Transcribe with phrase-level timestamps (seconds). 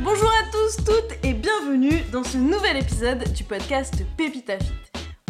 [0.00, 4.72] Bonjour à tous, toutes et bienvenue dans ce nouvel épisode du podcast Pépita Fit.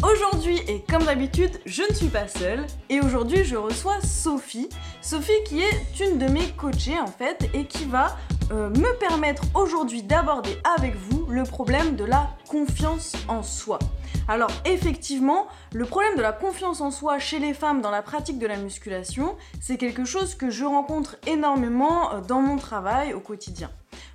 [0.03, 4.69] Aujourd'hui, et comme d'habitude, je ne suis pas seule, et aujourd'hui je reçois Sophie.
[5.01, 8.15] Sophie qui est une de mes coachées en fait, et qui va
[8.51, 13.77] euh, me permettre aujourd'hui d'aborder avec vous le problème de la confiance en soi.
[14.27, 18.39] Alors effectivement, le problème de la confiance en soi chez les femmes dans la pratique
[18.39, 23.19] de la musculation, c'est quelque chose que je rencontre énormément euh, dans mon travail au
[23.19, 23.69] quotidien.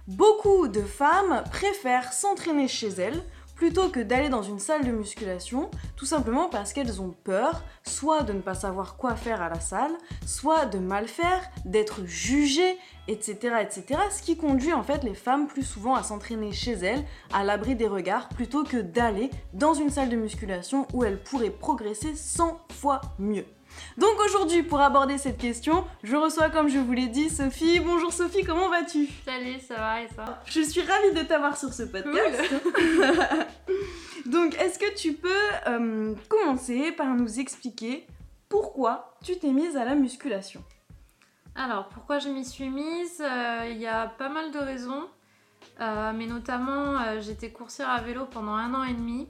[0.08, 3.22] Beaucoup de femmes préfèrent s'entraîner chez elles
[3.64, 8.22] plutôt que d'aller dans une salle de musculation, tout simplement parce qu'elles ont peur, soit
[8.22, 9.92] de ne pas savoir quoi faire à la salle,
[10.26, 12.76] soit de mal faire, d'être jugées,
[13.08, 13.98] etc., etc.
[14.14, 17.74] Ce qui conduit en fait les femmes plus souvent à s'entraîner chez elles, à l'abri
[17.74, 22.60] des regards, plutôt que d'aller dans une salle de musculation où elles pourraient progresser 100
[22.70, 23.46] fois mieux.
[23.96, 27.78] Donc aujourd'hui, pour aborder cette question, je reçois, comme je vous l'ai dit, Sophie.
[27.80, 29.08] Bonjour Sophie, comment vas-tu?
[29.24, 32.42] Salut, ça va et ça Je suis ravie de t'avoir sur ce podcast.
[34.26, 35.28] Donc, est-ce que tu peux
[35.68, 38.06] euh, commencer par nous expliquer
[38.48, 40.62] pourquoi tu t'es mise à la musculation?
[41.54, 45.08] Alors, pourquoi je m'y suis mise euh, Il y a pas mal de raisons.
[45.80, 49.28] Euh, mais notamment, j'étais coursière à vélo pendant un an et demi.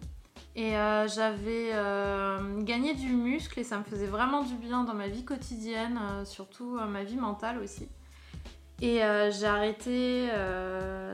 [0.57, 4.95] Et euh, j'avais euh, gagné du muscle et ça me faisait vraiment du bien dans
[4.95, 7.89] ma vie quotidienne, euh, surtout ma vie mentale aussi.
[8.83, 8.99] Et
[9.31, 10.29] j'ai arrêté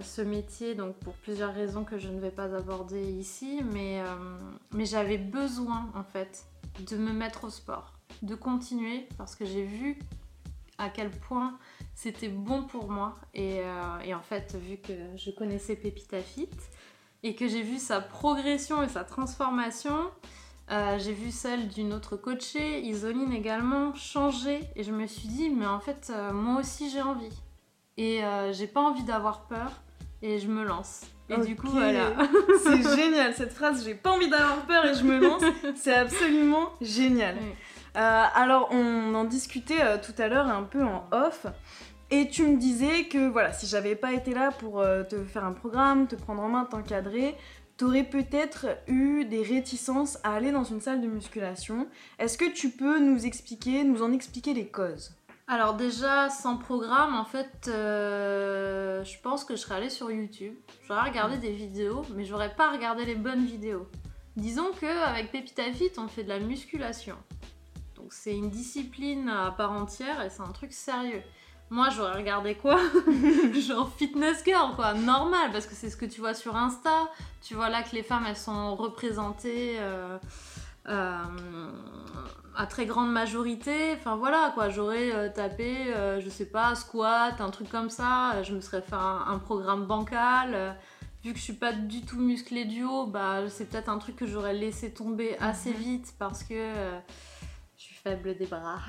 [0.00, 4.02] ce métier donc pour plusieurs raisons que je ne vais pas aborder ici, mais,
[4.72, 6.46] mais j'avais besoin en fait
[6.90, 9.98] de me mettre au sport, de continuer parce que j'ai vu
[10.78, 11.58] à quel point
[11.94, 13.16] c'était bon pour moi.
[13.34, 13.60] Et,
[14.04, 16.48] et, en fait, vu que je connaissais Pépita Fit,
[17.22, 20.10] et que j'ai vu sa progression et sa transformation.
[20.70, 25.50] Euh, j'ai vu celle d'une autre coachée, Isoline également, changer et je me suis dit
[25.50, 27.36] mais en fait euh, moi aussi j'ai envie
[27.96, 29.82] et euh, j'ai pas envie d'avoir peur
[30.22, 31.02] et je me lance.
[31.28, 32.12] Et du coup voilà.
[32.62, 35.42] c'est génial cette phrase j'ai pas envie d'avoir peur et je me lance,
[35.74, 37.36] c'est absolument génial.
[37.94, 41.46] alors on en discutait tout à l'heure un peu en off.
[42.12, 45.44] Et tu me disais que voilà, si j'avais pas été là pour euh, te faire
[45.44, 47.36] un programme, te prendre en main, t'encadrer,
[47.76, 51.86] t'aurais peut-être eu des réticences à aller dans une salle de musculation.
[52.18, 55.14] Est-ce que tu peux nous expliquer, nous en expliquer les causes?
[55.46, 60.54] Alors déjà, sans programme, en fait, euh, je pense que je serais allée sur YouTube.
[60.86, 63.86] J'aurais regardé des vidéos, mais j'aurais pas regardé les bonnes vidéos.
[64.36, 67.16] Disons qu'avec Pépita Fit, on fait de la musculation.
[67.96, 71.22] Donc c'est une discipline à part entière et c'est un truc sérieux.
[71.70, 72.80] Moi, j'aurais regardé quoi
[73.54, 77.08] Genre fitness girl, quoi, normal, parce que c'est ce que tu vois sur Insta.
[77.42, 80.18] Tu vois là que les femmes, elles sont représentées euh,
[80.88, 81.70] euh,
[82.56, 83.94] à très grande majorité.
[83.94, 88.42] Enfin voilà, quoi, j'aurais euh, tapé, je sais pas, squat, un truc comme ça.
[88.42, 90.76] Je me serais fait un, programme bancal.
[91.22, 94.16] Vu que je suis pas du tout musclée du haut, bah, c'est peut-être un truc
[94.16, 95.76] que j'aurais laissé tomber assez mhm.
[95.76, 96.74] vite parce que
[98.02, 98.78] faible des bras.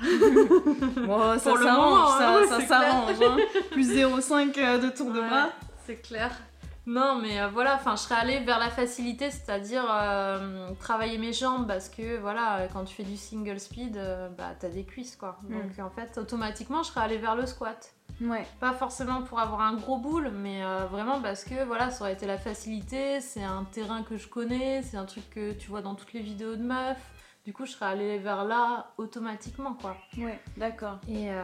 [1.06, 3.16] bon, ça s'arrange, ça, hein, ça s'arrange.
[3.22, 3.36] Hein.
[3.70, 5.50] Plus 0,5 euh, de tour de bras.
[5.86, 6.30] C'est clair.
[6.84, 11.32] Non, mais euh, voilà, enfin, je serais allée vers la facilité, c'est-à-dire euh, travailler mes
[11.32, 14.00] jambes parce que voilà, quand tu fais du single speed,
[14.36, 15.38] bah t'as des cuisses quoi.
[15.42, 15.54] Mm.
[15.54, 17.94] Donc en fait, automatiquement, je serais allée vers le squat.
[18.20, 18.46] Ouais.
[18.60, 22.26] Pas forcément pour avoir un gros boule, mais vraiment parce que voilà, ça aurait été
[22.26, 23.20] la facilité.
[23.20, 26.20] C'est un terrain que je connais, c'est un truc que tu vois dans toutes les
[26.20, 26.98] vidéos de meufs.
[27.44, 29.96] Du coup, je serais allée vers là automatiquement, quoi.
[30.16, 31.00] Ouais, d'accord.
[31.08, 31.42] Et euh...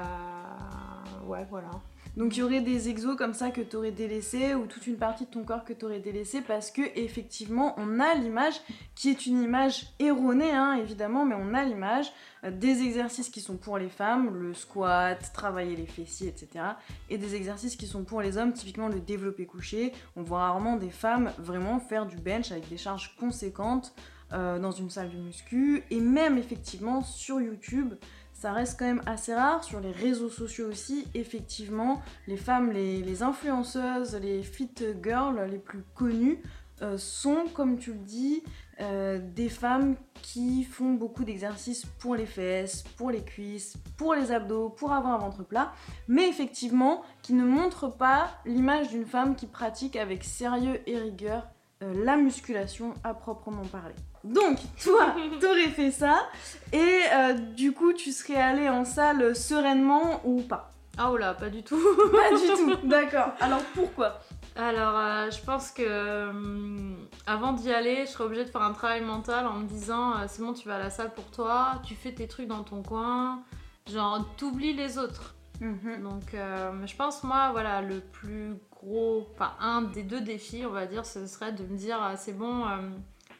[1.27, 1.71] ouais, voilà.
[2.17, 4.97] Donc il y aurait des exos comme ça que tu aurais délaissé ou toute une
[4.97, 8.61] partie de ton corps que tu aurais délaissé parce que effectivement on a l'image
[8.97, 12.11] qui est une image erronée hein, évidemment mais on a l'image
[12.43, 16.65] euh, des exercices qui sont pour les femmes, le squat, travailler les fessiers etc.
[17.09, 19.93] et des exercices qui sont pour les hommes, typiquement le développé couché.
[20.17, 23.95] On voit rarement des femmes vraiment faire du bench avec des charges conséquentes.
[24.35, 25.83] Euh, dans une salle de muscu.
[25.91, 27.95] Et même effectivement sur YouTube
[28.35, 29.65] ça reste quand même assez rare.
[29.65, 34.71] Sur les réseaux sociaux aussi effectivement les femmes les, influenceuses les fit
[35.03, 36.43] girls les plus connues
[36.83, 38.43] euh, sont comme tu le dis
[38.81, 44.31] euh, des femmes qui font beaucoup d'exercices pour les fesses, pour les cuisses, pour les
[44.31, 45.73] abdos, pour avoir un ventre plat,
[46.07, 51.49] mais effectivement qui ne montrent pas l'image d'une femme qui pratique avec sérieux et rigueur
[51.81, 53.95] la musculation à proprement parler.
[54.25, 56.29] Donc, toi, t'aurais fait ça,
[56.73, 60.73] et euh, du coup, tu serais allé en salle sereinement ou pas?
[60.97, 61.81] Ah oh là, pas du tout.
[62.11, 63.31] pas du tout, d'accord.
[63.41, 64.21] Alors pourquoi?
[64.57, 66.93] Alors, euh, je pense que euh,
[67.27, 70.43] avant d'y aller, je serais obligée de faire un travail mental en me disant c'est
[70.43, 73.43] bon, tu vas à la salle pour toi, tu fais tes trucs dans ton coin,
[73.89, 75.37] genre, t'oublies les autres.
[75.61, 76.03] Mhm.
[76.03, 80.87] Donc, je pense, moi, voilà, le plus gros, enfin un des deux défis, on va
[80.87, 82.89] dire, ce serait de me dire ah, c'est bon, euh,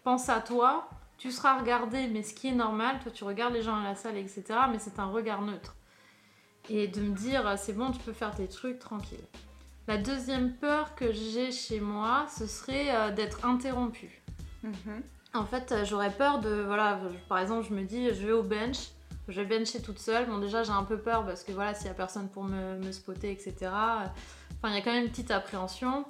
[0.05, 3.63] pense à toi, tu seras regardé, mais ce qui est normal, toi tu regardes les
[3.63, 4.45] gens à la salle, etc.
[4.71, 5.77] Mais c'est un regard neutre.
[6.69, 9.25] Et de me dire ah, c'est bon, tu peux faire tes trucs tranquille.
[9.87, 14.23] La deuxième peur que j'ai chez moi, ce serait euh, d'être interrompue.
[14.63, 15.03] Mhm.
[15.35, 16.63] En fait, euh, j'aurais peur de.
[16.67, 18.91] Voilà, par exemple, je me dis, je vais au bench,
[19.29, 20.27] je vais bencher toute seule.
[20.27, 22.77] Bon, déjà, j'ai un peu peur parce que voilà, s'il y a personne pour me,
[22.77, 23.71] me spotter, etc.
[24.59, 26.05] Enfin, il y a quand même une petite appréhension.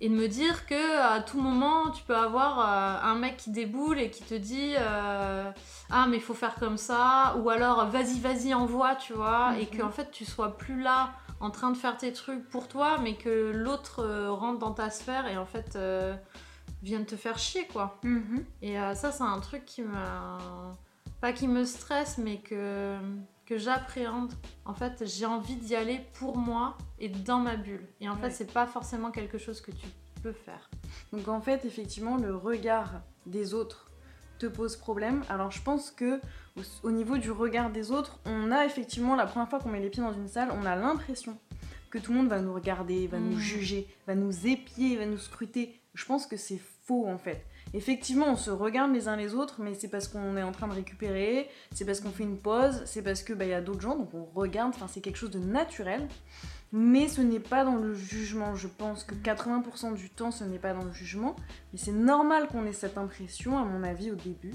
[0.00, 3.50] Et de me dire que à tout moment, tu peux avoir euh, un mec qui
[3.50, 5.50] déboule et qui te dit euh,
[5.90, 7.34] Ah, mais il faut faire comme ça.
[7.38, 9.54] Ou alors, vas-y, vas-y, envoie, tu vois.
[9.58, 9.80] Et Mhm.
[9.80, 13.14] qu'en fait, tu sois plus là en train de faire tes trucs pour toi, mais
[13.16, 15.76] que l'autre euh, rentre dans ta sphère et en fait
[16.82, 17.98] vienne te faire chier, quoi.
[18.04, 18.44] Mhm.
[18.62, 19.96] Et ça, c'est un truc qui me.
[21.20, 22.96] Pas qui me stresse, mais que,
[23.48, 24.32] que j'appréhende.
[24.66, 27.86] En fait, j'ai envie d'y aller pour moi et dans ma bulle.
[28.00, 28.20] Et en Ouais.
[28.20, 29.86] fait, c'est pas forcément quelque chose que tu
[30.22, 30.68] peux faire.
[31.14, 33.90] Donc en fait, effectivement, le regard des autres
[34.38, 35.24] te pose problème.
[35.30, 36.20] Alors je pense que
[36.56, 39.80] au, au niveau du regard des autres, on a effectivement la première fois qu'on met
[39.80, 41.38] les pieds dans une salle, on a l'impression
[41.90, 43.40] que tout le monde va nous regarder, va nous Mm.
[43.40, 45.80] juger, va nous épier, va nous scruter.
[45.94, 47.46] Je pense que c'est faux en fait.
[47.74, 50.68] Effectivement, on se regarde les uns les autres, mais c'est parce qu'on est en train
[50.68, 53.82] de récupérer, c'est parce qu'on fait une pause, c'est parce que bah, y a d'autres
[53.82, 54.74] gens, donc on regarde.
[54.88, 56.08] C'est quelque chose de naturel.
[56.70, 58.54] Mais ce n'est pas dans le jugement.
[58.54, 61.34] Je pense que 80% du temps, ce n'est pas dans le jugement.
[61.72, 64.52] Mais c'est normal qu'on ait cette impression, à mon avis, au début.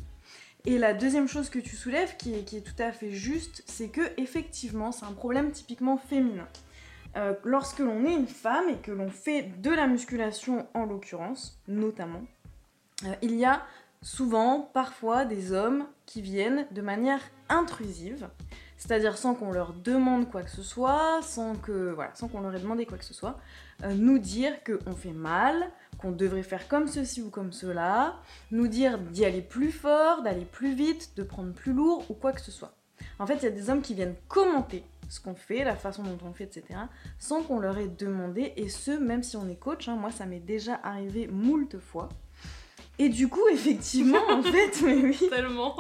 [0.66, 4.02] Et la deuxième chose que tu soulèves, qui est, tout à fait juste, c'est que
[4.18, 6.48] effectivement, c'est un problème typiquement féminin.
[7.18, 11.60] Euh, lorsque l'on est une femme et que l'on fait de la musculation, en l'occurrence,
[11.68, 12.24] notamment,
[13.22, 13.64] il y a
[14.02, 18.28] souvent, parfois, des hommes qui viennent de manière intrusive,
[18.78, 22.54] c'est-à-dire sans qu'on leur demande quoi que ce soit, sans que voilà, sans qu'on leur
[22.54, 23.38] ait demandé quoi que ce soit,
[23.84, 28.16] euh, nous dire qu'on fait mal, qu'on devrait faire comme ceci ou comme cela,
[28.52, 32.34] nous dire d'y aller plus fort, d'aller plus vite, de prendre plus lourd ou quoi
[32.34, 32.76] que ce soit.
[33.20, 36.04] En fait, il y a des hommes qui viennent commenter ce qu'on fait, la façon
[36.04, 36.80] dont on fait, etc.,
[37.20, 40.26] sans qu'on leur ait demandé, et ce, même si on est coach, hein, moi ça
[40.26, 42.10] m'est déjà arrivé moult fois.
[43.00, 45.76] Et du coup, effectivement, en fait, mais oui, Tellement.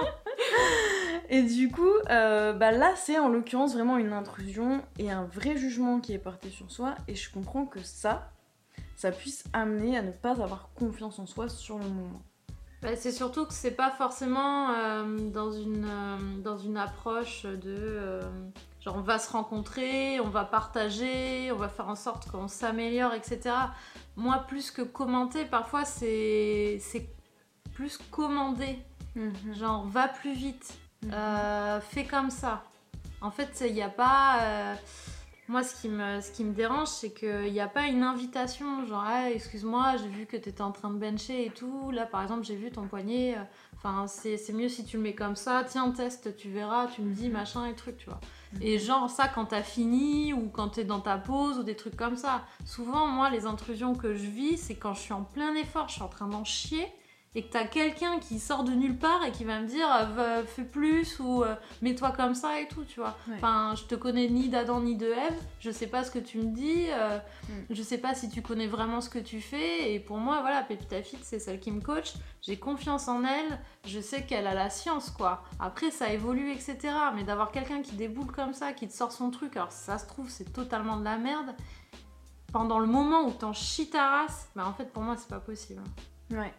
[1.29, 5.55] et du coup, euh, bah là, c'est en l'occurrence vraiment une intrusion et un vrai
[5.55, 6.95] jugement qui est porté sur soi.
[7.07, 8.31] Et je comprends que ça,
[8.95, 12.21] ça puisse amener à ne pas avoir confiance en soi sur le moment.
[12.81, 18.19] Bah, c'est surtout que c'est pas forcément euh, dans, une, euh, dans une approche de
[18.83, 23.13] genre on va se rencontrer, on va partager, on va faire en sorte qu'on s'améliore,
[23.13, 23.55] etc.
[24.15, 27.07] Moi, plus que commenter, parfois c'est c'est
[27.73, 28.77] plus commander.
[29.53, 30.73] Genre va plus vite,
[31.11, 32.63] euh, fais comme ça.
[33.21, 34.39] En fait, il n'y a pas.
[34.41, 34.75] euh,
[35.47, 38.85] Moi, ce qui me, ce qui me dérange, c'est qu'il n'y a pas une invitation.
[38.85, 41.91] Genre, Ah, excuse-moi, j'ai vu que tu étais en train de bencher et tout.
[41.91, 43.35] Là, par exemple, j'ai vu ton poignet.
[43.37, 43.43] euh,
[43.77, 45.63] Enfin, c'est c'est mieux si tu le mets comme ça.
[45.67, 48.19] Tiens, teste, tu verras, tu me dis machin et truc, tu vois.
[48.61, 51.95] Et genre, ça, quand t'as fini ou quand t'es dans ta pause ou des trucs
[51.95, 52.45] comme ça.
[52.65, 55.93] Souvent, moi, les intrusions que je vis, c'est quand je suis en plein effort, je
[55.93, 56.87] suis en train d'en chier
[57.35, 60.43] et que t'as quelqu'un qui sort de nulle part et qui va me dire euh,
[60.45, 63.17] fais plus ou euh, mets-toi comme ça et tout, tu vois.
[63.27, 63.35] Ouais.
[63.37, 66.37] Enfin, je te connais ni d'Adam ni de Ève, je sais pas ce que tu
[66.39, 67.17] me dis, euh,
[67.49, 67.53] Mm.
[67.71, 70.61] je sais pas si tu connais vraiment ce que tu fais et pour moi, voilà,
[70.61, 74.53] Pépita Fit, c'est celle qui me coach, j'ai confiance en elle, je sais qu'elle a
[74.53, 75.43] la science, quoi.
[75.59, 76.77] Après, ça évolue, etc.
[77.15, 80.05] Mais d'avoir quelqu'un qui déboule comme ça, qui te sort son truc, alors ça se
[80.07, 81.53] trouve, c'est totalement de la merde.
[82.53, 85.39] Pendant le moment où t'en chies ta race, bah en fait, pour moi, c'est pas
[85.39, 85.81] possible.
[86.31, 86.53] Ouais.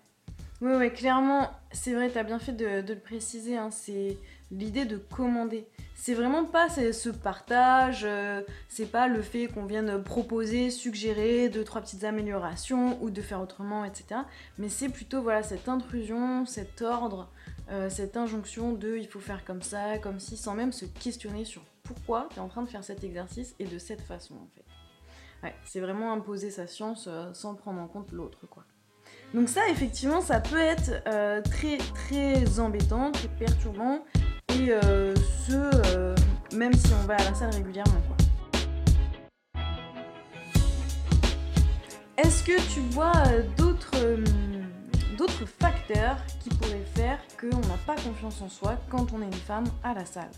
[0.61, 4.17] Oui, ouais, clairement, c'est vrai, t'as bien fait de, le préciser, hein, c'est
[4.51, 5.67] l'idée de commander.
[5.97, 11.65] C'est vraiment pas ce partage, euh, c'est pas le fait qu'on vienne proposer, suggérer deux,
[11.65, 14.21] trois petites améliorations ou de faire autrement, etc.
[14.59, 17.31] Mais c'est plutôt voilà cette intrusion, cet ordre,
[17.71, 21.45] euh, cette injonction de il faut faire comme ça, comme si, sans même se questionner
[21.45, 24.65] sur pourquoi t'es en train de faire cet exercice et de cette façon en fait.
[25.65, 28.65] C'est vraiment imposer sa science euh, sans prendre en compte l'autre, quoi.
[29.35, 34.05] Donc ça, effectivement, ça peut être euh, très très embêtant, très perturbant,
[34.51, 35.13] et euh,
[35.45, 36.15] ce, euh,
[36.55, 38.17] même si on va à la salle régulièrement, quoi.
[42.17, 43.13] Est-ce que tu vois
[43.57, 44.23] d'autres
[45.19, 49.33] d'autres facteurs qui pourraient faire qu'on n'a pas confiance en soi quand on est une
[49.33, 50.31] femme à la salle?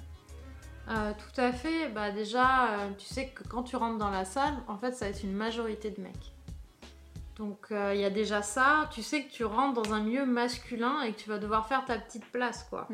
[0.89, 1.91] Euh, tout à fait.
[1.91, 5.11] Bah déjà, tu sais que quand tu rentres dans la salle, en fait, ça va
[5.11, 6.33] être une majorité de mecs.
[7.37, 8.89] Donc euh, il y a déjà ça.
[8.93, 11.85] Tu sais que tu rentres dans un milieu masculin et que tu vas devoir faire
[11.85, 12.89] ta petite place, quoi.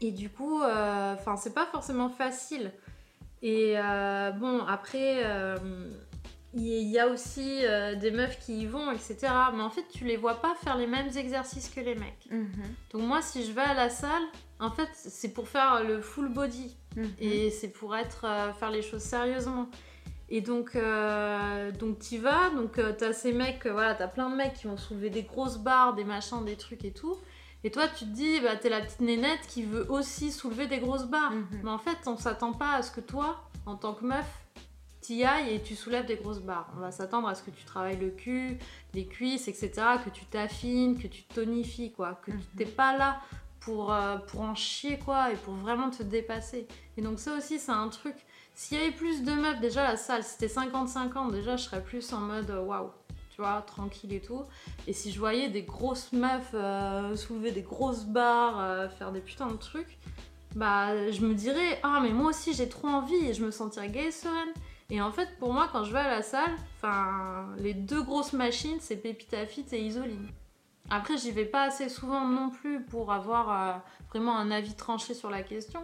[0.00, 2.72] Et du coup, euh, enfin, c'est pas forcément facile.
[3.42, 5.56] Et euh, bon, après, euh,
[6.52, 9.18] il y a aussi euh, des meufs qui y vont, etc.
[9.54, 12.26] Mais en fait, tu les vois pas faire les mêmes exercices que les mecs.
[12.30, 12.50] Mhm.
[12.92, 14.22] Donc moi, si je vais à la salle,
[14.58, 16.76] en fait, c'est pour faire le full body.
[16.96, 17.10] Mhm.
[17.20, 19.68] Et c'est pour être euh, faire les choses sérieusement.
[20.32, 24.30] Et donc, euh, donc t'y vas, donc euh, t'as ces mecs, euh, voilà, t'as plein
[24.30, 27.16] de mecs qui vont soulever des grosses barres, des machins, des trucs et tout.
[27.64, 30.78] Et toi, tu te dis, bah t'es la petite nénette qui veut aussi soulever des
[30.78, 31.32] grosses barres.
[31.32, 31.60] Mhm.
[31.64, 34.26] Mais en fait, on s'attend pas à ce que toi, en tant que meuf,
[35.00, 36.70] t'y ailles et tu soulèves des grosses barres.
[36.76, 38.56] On va s'attendre à ce que tu travailles le cul,
[38.94, 39.70] les cuisses, etc.,
[40.04, 42.20] que tu t'affines, que tu tonifies, quoi.
[42.24, 42.42] Que tu Mhm.
[42.56, 43.20] t'es pas là
[43.58, 46.66] pour, euh, pour en chier, quoi, et pour vraiment te dépasser.
[46.96, 48.14] Et donc ça aussi, c'est un truc.
[48.60, 52.12] S'il y avait plus de meufs, déjà la salle, c'était 50-50, déjà je serais plus
[52.12, 52.90] en mode euh, waouh,
[53.30, 54.42] tu vois, tranquille et tout.
[54.86, 59.20] Et si je voyais des grosses meufs euh, soulever des grosses barres, euh, faire des
[59.20, 59.96] putains de trucs,
[60.54, 63.88] bah je me dirais, ah mais moi aussi j'ai trop envie et je me sentirais
[63.88, 64.52] gaie et sereine.
[64.90, 68.34] Et en fait, pour moi, quand je vais à la salle, enfin, les deux grosses
[68.34, 70.28] machines, c'est Pépita Fit et Isoline.
[70.90, 75.30] Après, j'y vais pas assez souvent non plus pour avoir vraiment un avis tranché sur
[75.30, 75.80] la question.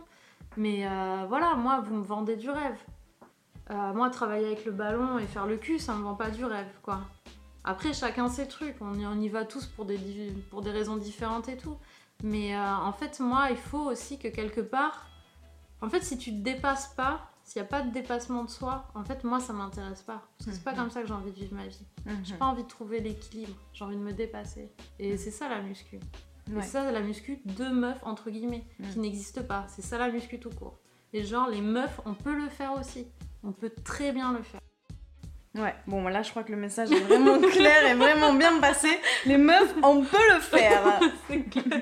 [0.57, 2.79] Mais euh, voilà, moi, vous me vendez du rêve.
[3.71, 6.45] Euh, moi, travailler avec le ballon et faire le cul, ça me vend pas du
[6.45, 7.01] rêve, quoi.
[7.65, 8.77] Après, chacun ses trucs.
[8.81, 9.99] On y, on y va tous pour des,
[10.51, 11.77] pour des raisons différentes et tout.
[12.23, 15.07] Mais euh, en fait, moi, il faut aussi que quelque part...
[15.83, 18.87] En fait, si tu te dépasses pas, s'il n'y a pas de dépassement de soi,
[18.95, 20.23] en fait, moi, ça m'intéresse pas.
[20.39, 20.79] Parce que c'est pas Mhm.
[20.79, 21.85] comme ça que j'ai envie de vivre ma vie.
[22.07, 22.21] Mhm.
[22.25, 24.71] J'ai pas envie de trouver l'équilibre, j'ai envie de me dépasser.
[24.99, 26.01] Et c'est ça la muscu.
[26.51, 26.61] Ouais.
[26.61, 29.67] Et ça, la muscu de meufs, entre guillemets, qui n'existe pas.
[29.69, 30.79] C'est ça la muscu tout court.
[31.13, 33.07] Et genre, les meufs, on peut le faire aussi.
[33.43, 34.61] On peut très bien le faire.
[35.55, 38.89] Ouais, bon là je crois que le message est vraiment clair et vraiment bien passé.
[39.25, 41.01] Les meufs, on peut le faire.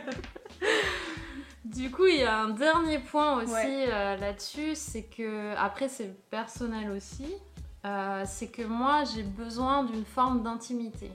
[1.65, 3.87] Du coup, il y a un dernier point aussi Ouais.
[3.89, 7.27] euh, là-dessus, c'est que, après c'est personnel aussi,
[7.85, 11.11] euh, c'est que moi j'ai besoin d'une forme d'intimité.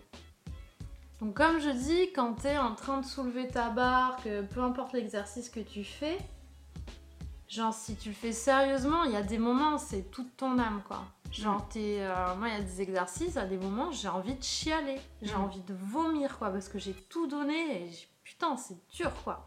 [1.22, 4.62] Donc comme je dis, quand tu es en train de soulever ta barre, que peu
[4.62, 6.18] importe l'exercice que tu fais,
[7.50, 10.82] genre si tu le fais sérieusement, il y a des moments, c'est toute ton âme
[10.88, 11.04] quoi.
[11.32, 14.44] Genre, t'es, euh, moi il y a des exercices, à des moments j'ai envie de
[14.44, 15.42] chialer, j'ai Mm.
[15.42, 17.92] envie de vomir quoi, parce que j'ai tout donné et
[18.24, 19.46] putain c'est dur quoi.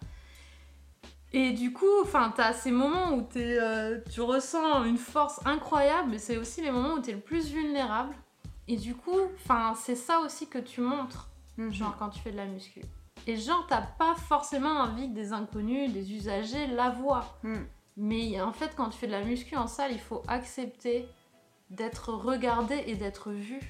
[1.34, 6.18] Et du coup, enfin, t'as ces moments où euh, tu ressens une force incroyable, mais
[6.18, 8.14] c'est aussi les moments où t'es le plus vulnérable.
[8.68, 11.72] Et du coup, enfin, c'est ça aussi que tu montres, Mhm.
[11.72, 12.82] genre quand tu fais de la muscu.
[13.26, 17.38] Et genre, t'as pas forcément envie que des inconnus, des usagers la voient.
[17.42, 17.66] Mhm.
[17.98, 21.06] Mais en fait, quand tu fais de la muscu en salle, il faut accepter
[21.70, 23.60] d'être regardé et d'être vu.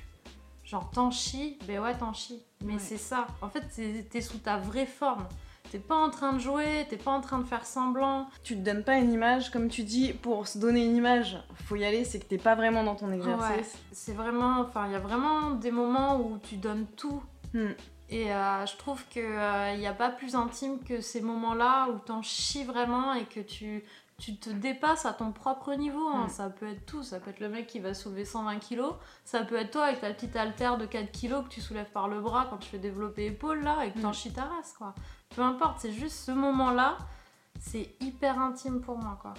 [0.65, 2.43] Genre, t'en chies, ben ouais, t'en chies.
[2.65, 2.79] Mais Ouais.
[2.79, 3.27] c'est ça.
[3.43, 3.63] En fait,
[4.09, 5.27] t'es- sous ta vraie forme.
[5.71, 8.29] T'es pas en train de jouer, t'es pas en train de faire semblant.
[8.45, 11.77] Tu te donnes pas une image, comme tu dis, pour se donner une image, faut
[11.77, 13.77] y aller, c'est que t'es pas vraiment dans ton Ouais, exercice.
[13.91, 17.23] c'est vraiment, enfin, il y a vraiment des moments où tu donnes tout.
[17.55, 17.73] Hmm.
[18.09, 19.23] Et euh, je trouve qu'il
[19.79, 23.85] n'y a pas plus intime que ces moments-là où t'en chies vraiment et que tu,
[24.19, 26.09] tu te dépasses à ton propre niveau.
[26.09, 26.27] hein.
[26.27, 26.29] Mm.
[26.29, 27.03] Ça peut être tout.
[27.03, 28.93] Ça peut être le mec qui va soulever 120 kilos.
[29.25, 32.09] Ça peut être toi avec ta petite haltère de 4 kilos que tu soulèves par
[32.09, 34.15] le bras quand tu fais développer épaules là et que t'en Mm.
[34.15, 34.95] chies ta race, quoi.
[35.35, 36.99] Peu importe, c'est juste ce moment-là.
[37.61, 39.33] C'est hyper intime pour moi, quoi.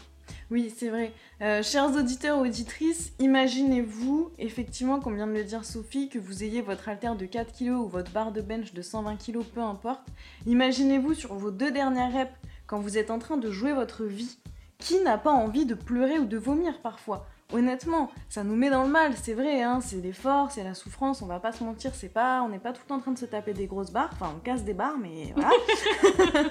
[0.51, 1.13] Oui, c'est vrai.
[1.41, 6.61] Euh, chers auditeurs, auditrices, imaginez-vous, effectivement, comme vient de le dire Sophie, que vous ayez
[6.61, 10.07] votre haltère de 4 kg ou votre barre de bench de 120 kg, peu importe.
[10.45, 12.33] Imaginez-vous sur vos deux dernières reps,
[12.67, 14.37] quand vous êtes en train de jouer votre vie.
[14.77, 17.25] Qui n'a pas envie de pleurer ou de vomir parfois?
[17.53, 21.21] Honnêtement, ça nous met dans le mal, c'est vrai, hein, c'est l'effort, c'est la souffrance,
[21.21, 23.11] on va pas se mentir, c'est pas, on n'est pas tout le temps en train
[23.11, 25.51] de se taper des grosses barres, enfin on casse des barres, mais voilà.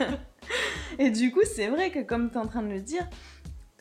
[0.99, 3.07] Et du coup, c'est vrai que comme tu es en train de le dire,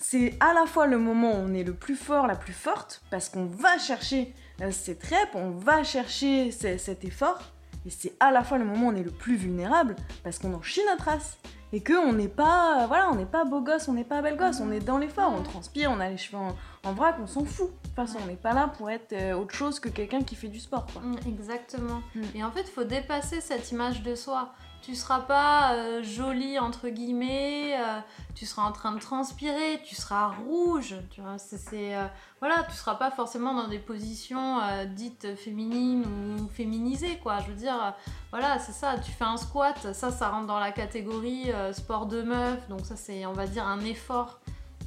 [0.02, 3.02] c'est à la fois le moment où on est le plus fort, la plus forte,
[3.12, 7.40] parce qu'on va chercher euh, cette rep, on va chercher ce- cet effort,
[7.86, 10.54] et c'est à la fois le moment où on est le plus vulnérable, parce qu'on
[10.54, 11.38] en chie notre race.
[11.74, 14.36] Et que on n'est pas, voilà, on n'est pas beau gosse, on n'est pas belle
[14.36, 16.54] gosse, on est dans l'effort, on transpire, on a les cheveux en,
[16.84, 17.70] en vrac, on s'en fout.
[17.70, 20.36] De toute façon, on n'est pas là pour être euh, autre chose que quelqu'un qui
[20.36, 21.02] fait du sport, quoi.
[21.02, 22.02] Mm, Exactement.
[22.14, 22.22] Mm.
[22.36, 24.52] Et en fait, il faut dépasser cette image de soi.
[24.82, 28.00] Tu seras pas euh, jolie entre guillemets, euh,
[28.34, 31.38] tu seras en train de transpirer, tu seras rouge, tu vois.
[31.38, 32.08] C'est, euh,
[32.40, 36.04] voilà, tu seras pas forcément dans des positions dites féminines
[36.40, 37.40] ou féminisées, quoi.
[37.42, 37.94] Je veux dire,
[38.32, 38.98] voilà, c'est ça.
[38.98, 42.96] Tu fais un squat, ça, ça rentre dans la catégorie sport de meuf, donc ça,
[42.96, 44.40] c'est, on va dire, un effort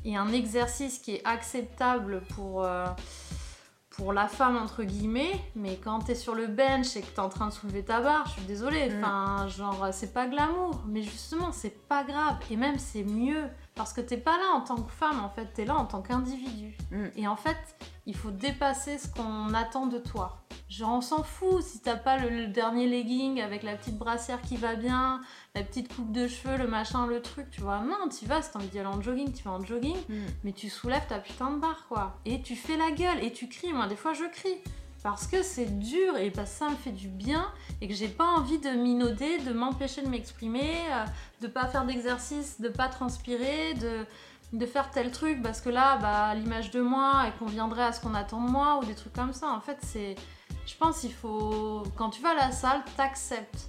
[0.04, 2.66] et un exercice qui est acceptable pour.
[3.96, 7.28] Pour la femme entre guillemets, mais quand t'es sur le bench et que t'es en
[7.28, 8.98] train de soulever ta barre, je suis désolée, Mm.
[9.04, 13.92] enfin genre c'est pas glamour, mais justement c'est pas grave et même c'est mieux parce
[13.92, 16.76] que t'es pas là en tant que femme en fait, t'es là en tant qu'individu.
[16.90, 17.04] Mm.
[17.16, 17.56] Et en fait,
[18.06, 20.44] il faut dépasser ce qu'on attend de toi.
[20.68, 24.56] Genre, on s'en fout si t'as pas le, dernier legging avec la petite brassière qui
[24.56, 25.20] va bien,
[25.54, 27.80] la petite coupe de cheveux, le machin, le truc, tu vois.
[27.80, 30.14] Non, tu vas, si t'as envie d'y aller en jogging, tu vas en jogging, mm.
[30.42, 32.18] mais tu soulèves ta putain de barre, quoi.
[32.24, 33.72] Et tu fais la gueule, et tu cries.
[33.72, 34.58] Moi, des fois, je crie.
[35.02, 38.08] Parce que c'est dur, et parce que ça me fait du bien, et que j'ai
[38.08, 41.04] pas envie de minauder, de m'empêcher de m'exprimer, euh,
[41.42, 44.06] de pas faire d'exercice, de pas transpirer, de
[44.54, 48.00] de faire tel truc parce que là, bah, l'image de moi, elle conviendrait à ce
[48.00, 49.48] qu'on attend de moi ou des trucs comme ça.
[49.50, 50.14] En fait, c'est.
[50.66, 51.82] Je pense qu'il faut.
[51.96, 53.68] Quand tu vas à la salle, t'acceptes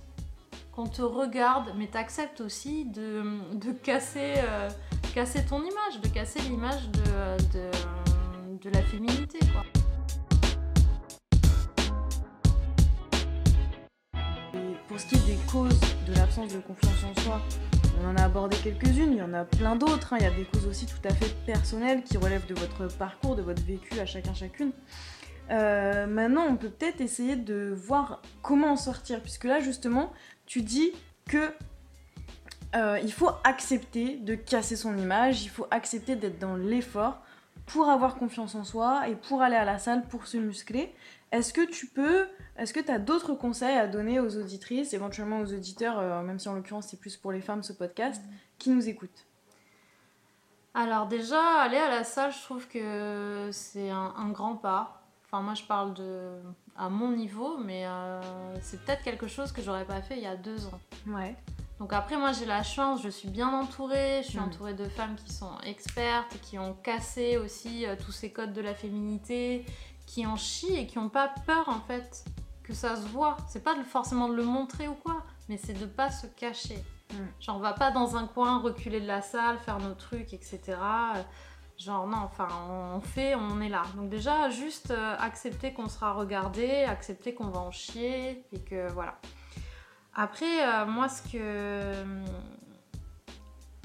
[0.72, 4.70] qu'on te regarde, mais t'acceptes aussi de, casser, euh,
[5.13, 9.63] casser ton image, de casser l'image de, la féminité, quoi.
[14.88, 17.42] Pour ce qui est des causes de l'absence de confiance en soi,
[18.02, 20.14] on en a abordé quelques-unes, il y en a plein d'autres.
[20.14, 20.18] Hein.
[20.20, 23.36] Il y a des causes aussi tout à fait personnelles qui relèvent de votre parcours,
[23.36, 24.72] de votre vécu à chacun chacune.
[25.52, 30.12] Euh, maintenant, on peut peut-être essayer de voir comment en sortir, puisque là, justement,
[30.46, 30.92] tu dis
[31.28, 31.54] que
[32.75, 37.22] euh, il faut accepter de casser son image, il faut accepter d'être dans l'effort
[37.66, 40.94] pour avoir confiance en soi et pour aller à la salle pour se muscler.
[41.32, 42.27] Est-ce que tu peux,
[42.58, 46.39] est-ce que tu as d'autres conseils à donner aux auditrices, éventuellement aux auditeurs, euh, même
[46.39, 48.22] si en l'occurrence c'est plus pour les femmes ce podcast,
[48.58, 49.25] qui nous écoutent?
[50.74, 55.01] Alors déjà, aller à la salle, je trouve que c'est un, grand pas.
[55.25, 56.34] Enfin moi je parle de
[56.77, 58.22] à mon niveau, mais euh,
[58.62, 60.79] c'est peut-être quelque chose que j'aurais pas fait il y a deux ans.
[61.08, 61.36] Ouais.
[61.79, 64.44] Donc après moi j'ai la chance, je suis bien entourée, je suis mm.
[64.44, 68.62] entourée de femmes qui sont expertes, qui ont cassé aussi euh, tous ces codes de
[68.62, 69.65] la féminité,
[70.06, 72.26] qui en chient et qui n'ont pas peur en fait
[72.64, 73.38] que ça se voit.
[73.48, 76.84] C'est pas forcément de le montrer ou quoi, mais c'est de pas se cacher.
[77.12, 77.16] Mm.
[77.40, 80.78] Genre on va pas dans un coin reculer de la salle, faire nos trucs, etc.
[81.78, 83.84] Genre non, enfin on fait, on est là.
[83.96, 88.92] Donc déjà juste euh, accepter qu'on sera regardé, accepter qu'on va en chier et que
[88.94, 89.20] voilà.
[90.14, 91.94] Après euh, moi ce que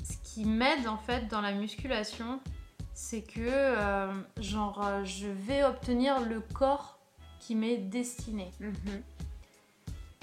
[0.05, 2.41] ce qui m'aide en fait dans la musculation,
[3.01, 6.99] c'est que euh, genre euh, je vais obtenir le corps
[7.39, 8.53] qui m'est destiné.
[8.61, 9.03] Mhm.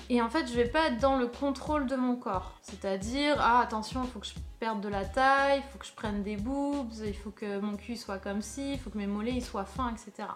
[0.10, 2.54] Et en fait, je vais pas être dans le contrôle de mon corps.
[2.62, 5.92] C'est-à-dire, ah attention, il faut que je perde de la taille, il faut que je
[5.92, 9.08] prenne des boobs, il faut que mon cul soit comme ci, il faut que mes
[9.08, 10.30] mollets ils soient fins, etc.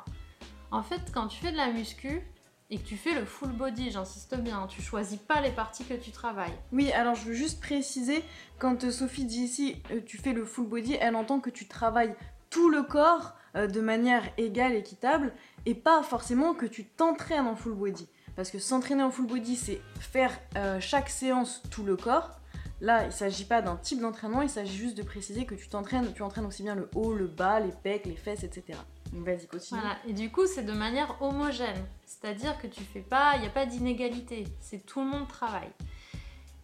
[0.71, 2.23] En fait, quand tu fais de la muscu,
[2.71, 5.93] et que tu fais le full body, j'insiste bien, tu choisis pas les parties que
[5.93, 6.53] tu travailles.
[6.71, 8.23] Oui, alors je veux juste préciser,
[8.59, 11.67] quand euh, Sophie dit ici euh, tu fais le full body, elle entend que tu
[11.67, 12.15] travailles
[12.51, 15.33] tout le corps euh, de manière égale, équitable,
[15.65, 18.07] et pas forcément que tu t'entraînes en full body.
[18.35, 20.31] Parce que s'entraîner en full body, c'est faire
[20.79, 22.39] chaque séance tout le corps.
[22.79, 25.67] Là, il ne s'agit pas d'un type d'entraînement, il s'agit juste de préciser que tu
[25.67, 28.79] t'entraînes, tu entraînes aussi bien le haut, le bas, les pecs, les fesses, etc.
[29.13, 29.79] Vas-y, continue.
[29.79, 29.97] Voilà.
[30.07, 31.85] Et du coup, c'est de manière homogène.
[32.05, 34.45] C'est-à-dire que tu fais pas, il n'y a pas d'inégalité.
[34.59, 35.71] C'est tout le monde travaille.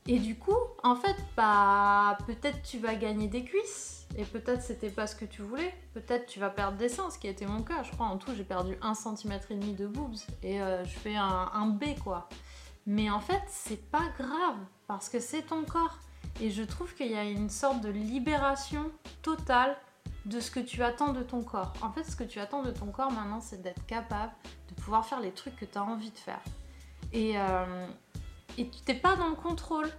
[0.08, 3.96] Et du coup, en fait, bah, peut-être tu vas gagner des cuisses.
[4.15, 5.74] Et peut-être c'était pas ce que tu voulais.
[5.93, 7.84] Peut-être tu vas perdre des seins, ce qui a été mon cas.
[7.84, 9.39] Je crois en tout, j'ai perdu 1 cm
[9.76, 10.15] de boobs.
[10.43, 12.30] Et euh, je fais un, un B, quoi.
[12.86, 14.58] Mais en fait, c'est pas grave.
[14.88, 16.00] Parce que c'est ton corps.
[16.39, 18.91] Et je trouve qu'il y a une sorte de libération
[19.22, 19.76] totale
[20.26, 21.74] de ce que tu attends de ton corps.
[21.82, 24.34] En fait, ce que tu attends de ton corps maintenant, c'est d'être capable
[24.70, 26.41] de pouvoir faire les trucs que tu as envie de faire.
[27.13, 27.88] Et, euh,
[28.58, 29.89] et tu t'es pas dans le contrôle.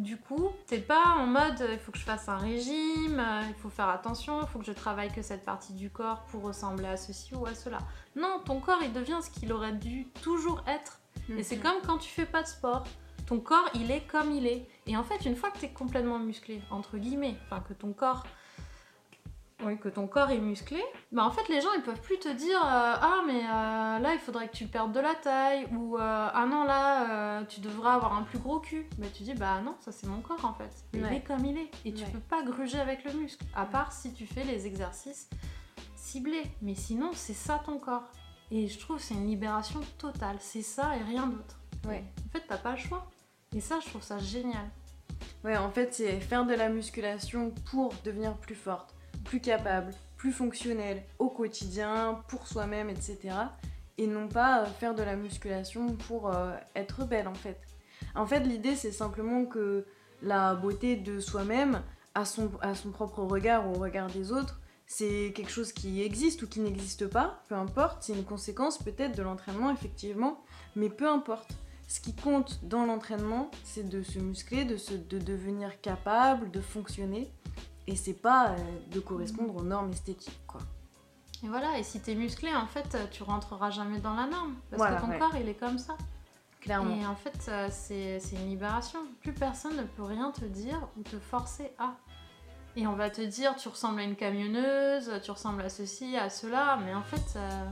[0.00, 3.54] Du coup, t'es pas en mode il faut que je fasse un régime, euh, il
[3.54, 6.86] faut faire attention, il faut que je travaille que cette partie du corps pour ressembler
[6.86, 7.80] à ceci ou à cela.
[8.16, 11.00] Non, ton corps il devient ce qu'il aurait dû toujours être.
[11.36, 12.84] Et c'est comme quand tu fais pas de sport.
[13.26, 14.66] Ton corps il est comme il est.
[14.86, 17.92] Et en fait, une fois que tu es complètement musclé, entre guillemets, enfin que ton
[17.92, 18.24] corps
[19.64, 22.28] oui, que ton corps est musclé, bah en fait les gens ils peuvent plus te
[22.28, 25.96] dire euh, ah mais euh, là il faudrait que tu perdes de la taille ou
[25.96, 28.86] euh, ah non là tu devrais avoir un plus gros cul.
[28.98, 30.70] Mais tu dis bah non ça c'est mon corps en fait.
[30.92, 33.92] Il est comme il est et tu peux pas gruger avec le muscle à part
[33.92, 35.28] si tu fais les exercices
[35.94, 36.44] ciblés.
[36.62, 38.10] Mais sinon c'est ça ton corps.
[38.50, 40.36] Et je trouve c'est une libération totale.
[40.40, 41.60] C'est ça et rien d'autre.
[41.86, 42.04] Ouais.
[42.26, 43.10] En fait t'as pas le choix.
[43.54, 44.70] Et ça je trouve ça génial.
[45.44, 48.94] Ouais en fait c'est faire de la musculation pour devenir plus forte
[49.24, 53.18] plus capable, plus fonctionnel au quotidien, pour soi-même, etc.
[53.98, 57.60] Et non pas euh, faire de la musculation pour euh, être belle en fait.
[58.14, 59.86] En fait, l'idée c'est simplement que
[60.22, 61.82] la beauté de soi-même,
[62.14, 66.02] à son, à son propre regard ou au regard des autres, c'est quelque chose qui
[66.02, 70.42] existe ou qui n'existe pas, peu importe, c'est une conséquence peut-être de l'entraînement effectivement,
[70.74, 71.52] mais peu importe.
[71.86, 76.60] Ce qui compte dans l'entraînement, c'est de se muscler, de, se, de devenir capable, de
[76.60, 77.32] fonctionner
[77.90, 78.56] et c'est pas euh,
[78.92, 80.60] de correspondre aux normes esthétiques quoi.
[81.42, 84.56] Et voilà, et si t'es musclé, en fait, tu rentreras jamais dans la norme.
[84.68, 85.18] Parce Voilà, que ton ouais.
[85.18, 85.96] corps, il est comme ça.
[86.60, 86.94] Clairement.
[86.94, 88.98] Et en fait, euh, c'est c'est une libération.
[89.22, 91.94] Plus personne ne peut rien te dire ou te forcer à.
[92.76, 96.28] Et on va te dire, tu ressembles à une camionneuse, tu ressembles à ceci, à
[96.28, 96.78] cela.
[96.84, 97.70] Mais en fait, euh,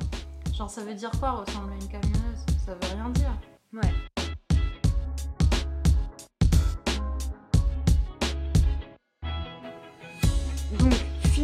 [0.54, 2.40] genre, ça veut dire quoi ressembler à une camionneuse?
[2.64, 3.32] Ça veut rien dire.
[3.74, 3.92] Ouais.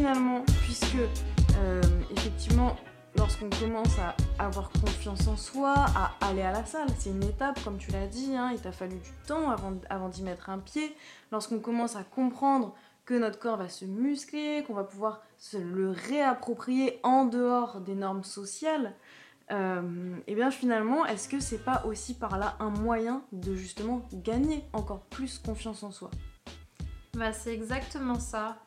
[0.04, 0.98] Finalement, puisque
[1.56, 2.76] euh, effectivement,
[3.16, 7.58] lorsqu'on commence à avoir confiance en soi, à aller à la salle, c'est une étape,
[7.64, 10.94] comme tu l'as dit, hein, il t'a fallu du temps avant, d'y mettre un pied.
[11.32, 12.74] Lorsqu'on commence à comprendre
[13.06, 17.94] que notre corps va se muscler, qu'on va pouvoir se le réapproprier en dehors des
[17.94, 18.92] normes sociales,
[19.52, 24.06] euh, et bien finalement, est-ce que c'est pas aussi par là un moyen de justement
[24.12, 26.10] gagner encore plus confiance en soi?
[27.14, 28.58] Bah, c'est exactement ça.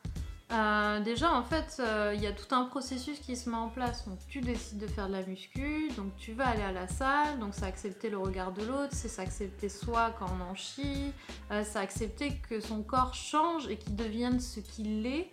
[0.50, 3.68] Euh, déjà, en fait, euh, il y a tout un processus qui se met en
[3.68, 4.08] place.
[4.08, 7.38] Donc, tu décides de faire de la muscu, donc tu vas aller à la salle,
[7.38, 11.12] donc c'est accepter le regard de l'autre, c'est s'accepter soi quand on en chie,
[11.50, 15.30] euh, c'est accepter que son corps change et qu'il devienne ce qu'il est.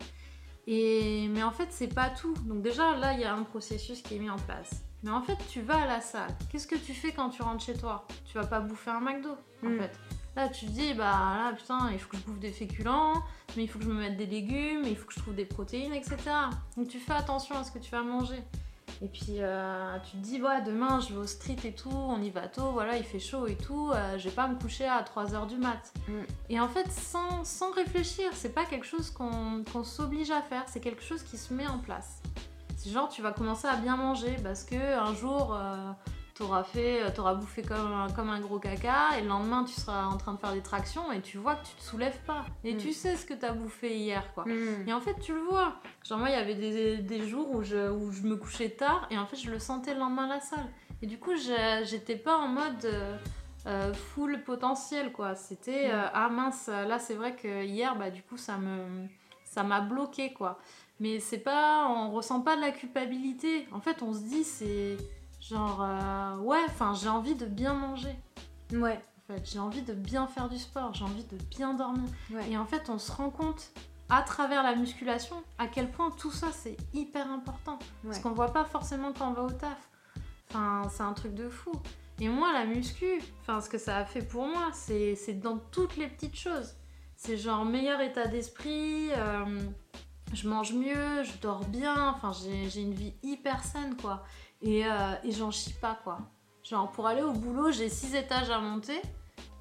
[0.68, 1.28] Et...
[1.30, 2.34] Mais en fait, c'est pas tout.
[2.46, 4.82] Donc, déjà, là, il y a un processus qui est mis en place.
[5.04, 6.36] Mais en fait, tu vas à la salle.
[6.52, 8.06] Qu'est-ce que tu fais quand tu rentres chez toi?
[8.26, 9.80] Tu vas pas bouffer un McDo, en Mm.
[9.80, 9.92] fait.
[10.36, 13.24] Là, tu te dis, bah là, putain, il faut que je bouffe des féculents,
[13.56, 15.46] mais il faut que je me mette des légumes, il faut que je trouve des
[15.46, 16.18] protéines, etc.
[16.76, 18.44] Donc tu fais attention à ce que tu vas manger.
[19.02, 22.22] Et puis euh, tu te dis, ouais, demain je vais au street et tout, on
[22.22, 24.86] y va tôt, voilà, il fait chaud et tout, euh, je vais pas me coucher
[24.86, 25.94] à 3h du mat.
[26.08, 26.14] Mm.
[26.50, 30.64] Et en fait, sans, sans réfléchir, c'est pas quelque chose qu'on qu'on s'oblige à faire,
[30.68, 32.22] c'est quelque chose qui se met en place.
[32.78, 35.54] C'est genre, tu vas commencer à bien manger parce que un jour.
[35.54, 35.92] euh,
[36.38, 39.74] T'auras fait, euh, t'auras bouffé comme un, comme un gros caca et le lendemain tu
[39.74, 42.44] seras en train de faire des tractions et tu vois que tu te soulèves pas
[42.66, 42.78] et Mm.
[42.78, 44.44] tu sais ce que t'as bouffé hier quoi.
[44.46, 44.90] Mm.
[44.90, 45.76] Et en fait tu le vois.
[46.04, 49.08] Genre moi il y avait des, des jours où je, où je me couchais tard
[49.12, 50.68] et en fait je le sentais le lendemain à la salle.
[51.02, 51.32] Et du coup
[51.86, 53.18] j'étais pas en mode euh,
[53.68, 55.36] euh, full potentiel quoi.
[55.36, 55.92] C'était Mm.
[55.92, 59.08] euh, ah mince là c'est vrai que hier bah du coup ça me
[59.46, 60.60] ça m'a bloqué quoi.
[61.00, 63.70] Mais c'est pas on ressent pas de la culpabilité.
[63.72, 64.98] En fait on se dit c'est
[65.50, 68.16] genre euh, ouais enfin j'ai envie de bien manger.
[68.72, 69.00] Ouais.
[69.28, 72.08] En fait, j'ai envie de bien faire du sport, j'ai envie de bien dormir.
[72.32, 72.52] Ouais.
[72.52, 73.72] Et en fait, on se rend compte
[74.08, 77.80] à travers la musculation à quel point tout ça c'est hyper important.
[78.04, 79.90] Parce qu'on voit pas forcément quand on va au taf.
[80.50, 81.72] Enfin, c'est un truc de fou.
[82.20, 85.58] Et moi, la muscu, enfin, ce que ça a fait pour moi, c'est c'est dans
[85.58, 86.76] toutes les petites choses.
[87.18, 89.60] C'est genre meilleur état d'esprit, euh,
[90.36, 94.24] je mange mieux, je dors bien, enfin, j'ai une vie hyper saine, quoi.
[94.62, 96.20] Et, euh, et j'en chie pas, quoi.
[96.64, 99.02] Genre, pour aller au boulot, j'ai six étages à monter.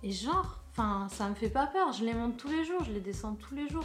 [0.03, 1.93] Et genre, enfin, ça me fait pas peur.
[1.93, 3.85] Je les monte tous les jours, je les descends tous les jours.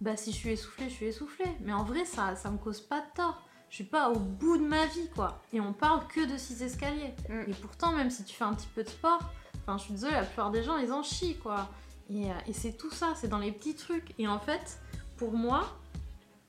[0.00, 1.56] Bah, si je suis essoufflée, je suis essoufflée.
[1.60, 3.40] Mais en vrai, ça, ça me cause pas de tort.
[3.70, 5.42] Je suis pas au bout de ma vie, quoi.
[5.52, 7.14] Et on parle que de six escaliers.
[7.28, 7.50] Mm.
[7.50, 9.20] Et pourtant, même si tu fais un petit peu de sport,
[9.62, 11.68] enfin, je suis désolée, la plupart des gens, ils en chient, quoi.
[12.10, 14.14] Et, euh, et c'est tout ça, c'est dans les petits trucs.
[14.18, 14.80] Et en fait,
[15.16, 15.66] pour moi,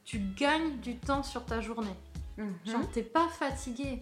[0.08, 1.94] tu gagnes du temps sur ta journée.
[2.38, 2.54] Mhm.
[2.66, 4.02] Genre, t'es pas fatigué.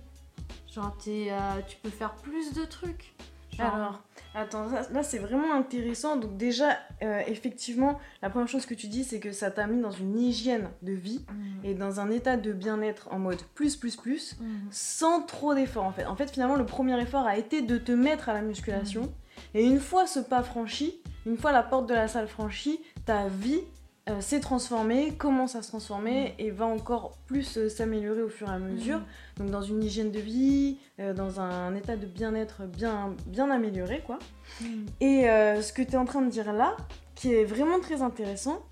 [0.72, 3.14] Genre, t'es, euh, tu peux faire plus de trucs.
[3.58, 4.02] Genre- Alors,
[4.36, 6.18] attends, là c'est vraiment intéressant.
[6.18, 9.82] Donc déjà, euh, effectivement, la première chose que tu dis, c'est que ça t'a mis
[9.82, 11.66] dans une hygiène de vie Mm.
[11.66, 14.68] et dans un état de bien-être en mode plus, plus, plus, Mm.
[14.72, 16.06] sans trop d'efforts en fait.
[16.06, 19.12] En fait, finalement, le premier effort a été de te mettre à la musculation.
[19.54, 23.28] Et une fois ce pas franchi, une fois la porte de la salle franchie, ta
[23.30, 23.62] vie
[24.08, 28.48] euh, s'est transformée, commence à se transformer et va encore plus euh, s'améliorer au fur
[28.48, 29.02] et à mesure.
[29.38, 34.04] Donc dans une hygiène de vie, euh, dans un état de bien-être bien, bien amélioré
[34.06, 34.20] quoi.
[34.62, 34.86] Mm.
[35.02, 36.78] Et ce que tu es en train de dire là,
[37.16, 38.64] qui est vraiment très intéressant,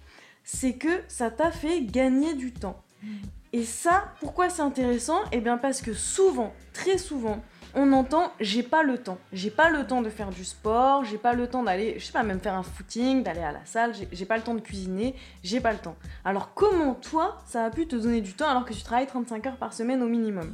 [0.44, 2.80] c'est que ça t'a fait gagner du temps.
[3.02, 3.08] Mm.
[3.54, 5.18] Et ça, pourquoi c'est intéressant?
[5.32, 7.42] Eh bien parce que souvent, très souvent,
[7.76, 9.18] on entend j'ai pas le temps.
[9.32, 12.12] J'ai pas le temps de faire du sport, j'ai pas le temps d'aller, je sais
[12.14, 15.16] pas, même faire un footing, d'aller à la salle, j'ai- pas le temps de cuisiner,
[15.44, 15.96] j'ai pas le temps.
[16.26, 19.46] Alors comment toi, ça a pu te donner du temps alors que tu travailles 35
[19.48, 20.54] heures par semaine au minimum?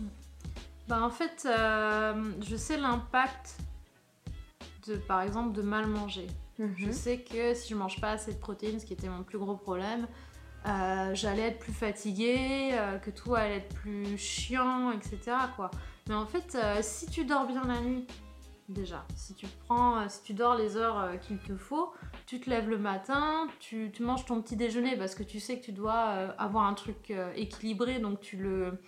[0.87, 3.57] Bah en fait, euh, je sais l'impact
[4.87, 6.27] de, par exemple, de mal manger.
[6.57, 6.91] Je Mhm.
[6.93, 9.55] sais que si je mange pas assez de protéines, ce qui était mon plus gros
[9.55, 10.07] problème,
[10.67, 15.37] euh, j'allais être plus fatiguée, euh, que tout allait être plus chiant, etc.
[15.55, 15.71] Quoi.
[16.09, 18.07] Mais en fait, euh, si tu dors bien la nuit,
[18.67, 21.93] déjà, si tu prends, euh, si tu dors les heures euh, qu'il te faut,
[22.25, 25.59] tu te lèves le matin, tu, tu manges ton petit déjeuner parce que tu sais
[25.59, 25.99] que tu dois
[26.39, 28.81] avoir un truc équilibré, donc tu le,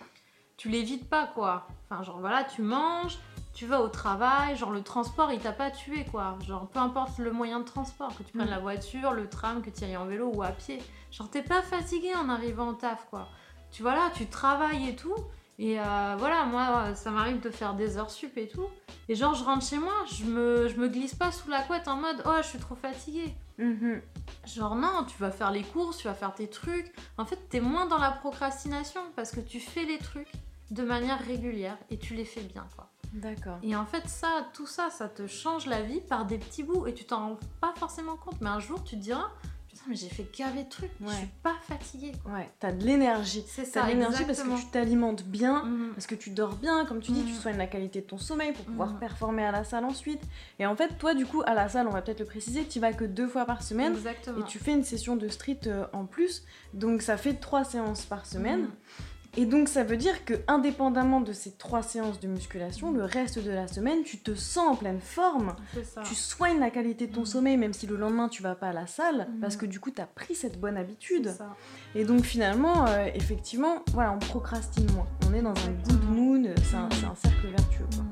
[0.56, 1.68] tu l'évites pas quoi.
[1.88, 3.18] Enfin genre voilà, tu manges,
[3.54, 6.38] tu vas au travail, genre le transport il t'a pas tué quoi.
[6.46, 8.50] Genre peu importe le moyen de transport, que tu prennes Mm.
[8.50, 10.78] la voiture, le tram, que tu ailles en vélo ou à pied.
[11.12, 13.28] Genre t'es pas fatigué en arrivant au taf quoi.
[13.70, 15.14] Tu vois là, tu travailles et tout.
[15.58, 18.68] Et euh, voilà, moi, ça m'arrive de faire des heures sup et tout.
[19.08, 21.88] Et genre, je rentre chez moi, je me, je me glisse pas sous la couette
[21.88, 23.34] en mode oh, je suis trop fatiguée.
[23.58, 24.00] Mhm.
[24.46, 26.92] Genre, non, tu vas faire les courses, tu vas faire tes trucs.
[27.18, 30.32] En fait, t'es moins dans la procrastination parce que tu fais les trucs
[30.70, 32.88] de manière régulière et tu les fais bien, quoi.
[33.12, 33.58] D'accord.
[33.62, 36.86] Et en fait, ça, tout ça, ça te change la vie par des petits bouts
[36.86, 38.40] et tu t'en rends pas forcément compte.
[38.40, 39.30] Mais un jour, tu te diras
[39.82, 42.12] Putain, mais j'ai fait gaver de trucs, je suis pas fatiguée.
[42.22, 42.32] quoi.
[42.34, 43.44] Ouais, t'as de l'énergie.
[43.46, 45.92] C'est T'as ça, de l'énergie parce que tu t'alimentes bien, Mhm.
[45.94, 47.38] parce que tu dors bien, comme tu dis, tu Mhm.
[47.38, 48.98] soignes la qualité de ton sommeil pour pouvoir Mhm.
[49.00, 50.22] performer à la salle ensuite.
[50.58, 52.80] Et en fait, toi, du coup, à la salle, on va peut-être le préciser, tu
[52.80, 53.92] vas que deux fois par semaine.
[53.92, 54.38] Exactement.
[54.38, 58.04] Et tu fais une session de street euh, en plus, donc ça fait trois séances
[58.04, 58.68] par semaine.
[59.36, 63.38] Et donc ça veut dire que indépendamment de ces trois séances de musculation, le reste
[63.38, 65.54] de la semaine, tu te sens en pleine forme.
[65.82, 66.02] Ça.
[66.02, 67.26] Tu soignes la qualité de ton Mhm.
[67.26, 69.40] sommeil même si le lendemain tu vas pas à la salle Mhm.
[69.40, 71.28] parce que du coup tu as pris cette bonne habitude.
[71.30, 71.56] ça.
[71.94, 75.06] Et donc finalement, euh, effectivement, voilà, on procrastine moins.
[75.28, 77.86] On est dans un good mood, c'est un, un cercle vertueux.
[77.94, 78.11] quoi.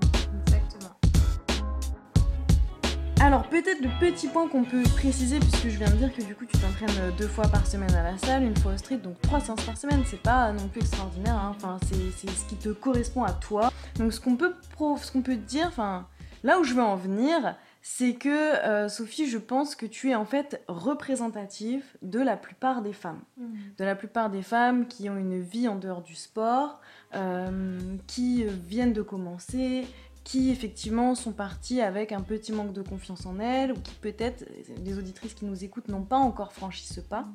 [3.20, 6.35] Alors peut-être le petit point qu'on peut préciser, puisque je viens de dire que du
[6.35, 8.96] coup tu t'entraînes euh, deux fois par semaine à la salle, une fois au street,
[8.96, 11.52] donc trois séances par semaine, c'est pas non plus extraordinaire, hein.
[11.54, 13.70] enfin c'est ce qui te correspond à toi.
[13.98, 16.06] Donc ce qu'on peut, ce qu'on peut te dire, enfin
[16.44, 20.14] là où je veux en venir, c'est que euh, Sophie, je pense que tu es
[20.14, 23.20] en fait représentative de la plupart des femmes.
[23.37, 23.48] Mhm.
[23.76, 26.80] de la plupart des femmes qui ont une vie en dehors du sport,
[27.14, 29.87] euh, qui viennent de commencer,
[30.24, 34.44] qui effectivement sont parties avec un petit manque de confiance en elles, ou qui peut-être,
[34.85, 37.26] les auditrices qui nous écoutent n'ont pas encore franchi ce pas.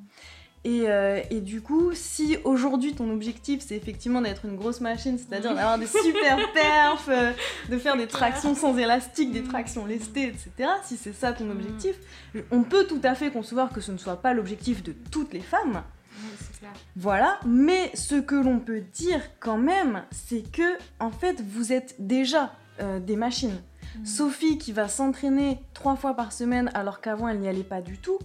[0.64, 5.16] Et, euh, et du coup, si aujourd'hui ton objectif c'est effectivement d'être une grosse machine,
[5.20, 7.34] c'est-à-dire d'avoir des super perfs, euh,
[7.70, 9.48] de faire des tractions sans élastique, des Mm.
[9.48, 11.96] tractions lestées, etc., si c'est ça ton objectif,
[12.50, 15.42] on peut tout à fait concevoir que ce ne soit pas l'objectif de toutes les
[15.42, 15.84] femmes,
[16.24, 16.72] Oui, c'est clair.
[16.96, 21.94] voilà, mais ce que l'on peut dire quand même, c'est que en fait, vous êtes
[22.00, 23.62] déjà euh, des machines.
[23.98, 24.06] Mhm.
[24.06, 27.98] Sophie qui va s'entraîner trois fois par semaine alors qu'avant elle n'y allait pas du
[27.98, 28.20] tout,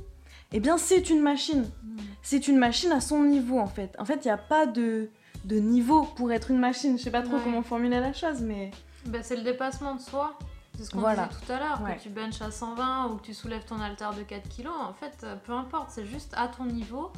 [0.53, 1.69] eh bien c'est une machine.
[1.85, 1.99] Mhm.
[2.23, 3.95] C'est une machine à son niveau en fait.
[3.99, 5.11] En fait, il n'y a pas de,
[5.45, 6.99] de niveau pour être une machine.
[6.99, 7.41] Je sais pas trop Ouais.
[7.45, 8.71] comment formuler la chose, mais
[9.07, 10.39] Bah, c'est le dépassement de soi.
[10.77, 11.27] C'est ce qu'on Voilà.
[11.27, 11.97] disait tout à l'heure, Ouais.
[11.97, 14.93] que tu benches à 120 ou que tu soulèves ton halter de 4 kg, en
[14.95, 17.13] fait, euh, peu importe, c'est juste à ton niveau,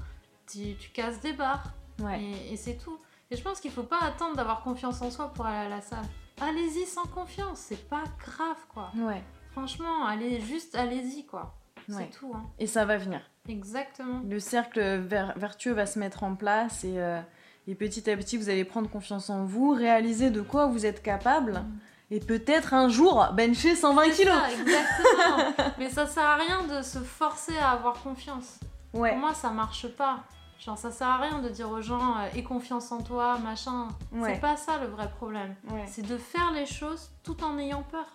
[0.50, 2.20] tu, tu casses des barres ouais.
[2.22, 2.98] et, et c'est tout.
[3.30, 5.80] Et je pense qu'il faut pas attendre d'avoir confiance en soi pour aller à la
[5.80, 6.04] salle.
[6.48, 8.90] Allez-y sans confiance, c'est pas grave quoi.
[8.96, 11.54] Ouais, Franchement, allez juste allez-y quoi.
[11.88, 12.08] Ouais.
[12.12, 12.32] C'est tout.
[12.34, 12.44] Hein.
[12.58, 13.20] et ça va venir.
[13.48, 14.20] Exactement.
[14.28, 17.20] Le cercle ver- vertueux va se mettre en place et, euh,
[17.66, 21.02] et petit à petit vous allez prendre confiance en vous, réaliser de quoi vous êtes
[21.02, 21.78] capable Mm.
[22.12, 24.34] et peut-être un jour bencher 120 C'est kilos.
[24.34, 25.70] ça, exactement.
[25.78, 28.58] Mais ça sert à rien de se forcer à avoir confiance.
[28.94, 30.20] Ouais, Pour moi, ça marche pas.
[30.64, 33.88] Genre, ça sert à rien de dire aux gens euh, aie confiance en toi, machin.
[34.12, 35.56] ouais, C'est pas ça le vrai problème.
[35.72, 35.84] ouais.
[35.88, 38.06] C'est de faire les choses tout en ayant peur.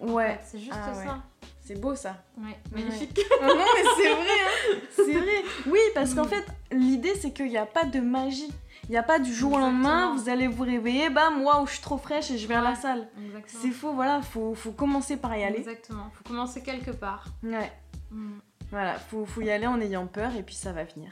[0.00, 0.40] en Ouais, fait.
[0.44, 1.04] C'est juste Ah ouais.
[1.06, 1.18] ça.
[1.64, 2.16] c'est beau ça.
[2.36, 2.58] Ouais.
[2.70, 3.18] Magnifique.
[3.40, 4.76] non mais c'est vrai, hein.
[4.94, 5.42] c'est vrai.
[5.68, 8.52] Oui, parce qu'en fait, l'idée c'est qu'il n'y a pas de magie.
[8.88, 11.72] Il n'y a pas du jour au lendemain, vous allez vous réveiller, bam, waouh, je
[11.72, 13.08] suis trop fraîche et je vais à la salle.
[13.46, 15.58] C'est faux, voilà, faut, faut commencer par y aller.
[15.58, 16.04] Exactement.
[16.14, 17.24] Faut commencer quelque part.
[17.42, 17.72] Ouais,
[18.12, 18.38] Mm.
[18.70, 21.10] voilà, faut, faut y aller en ayant peur et puis ça va venir.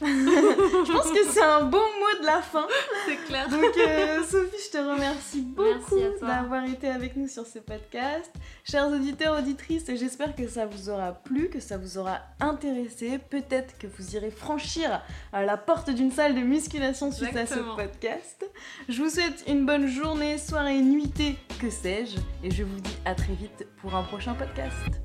[0.00, 2.66] Je pense que c'est un bon mot de la fin.
[3.06, 3.48] C'est clair.
[3.48, 8.32] Donc euh, Sophie, je te remercie beaucoup d'avoir été avec nous sur ce podcast.
[8.64, 13.18] Chers auditeurs, auditrices, j'espère que ça vous aura plu, que ça vous aura intéressé.
[13.18, 15.02] Peut-être que vous irez franchir
[15.34, 18.44] euh, la porte d'une salle de musculation suite à ce podcast.
[18.88, 22.18] Je vous souhaite une bonne journée, soirée, nuitée, que sais-je.
[22.46, 25.03] Et je vous dis à très vite pour un prochain podcast.